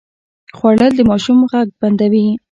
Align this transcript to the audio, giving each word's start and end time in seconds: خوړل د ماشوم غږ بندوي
خوړل 0.57 0.91
د 0.95 0.99
ماشوم 1.09 1.39
غږ 1.51 1.67
بندوي 1.79 2.27